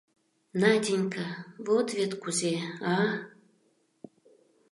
—Наденька, 0.61 1.25
вот 1.65 1.87
вет 1.97 2.11
кузе, 2.21 2.55
а? 2.93 2.95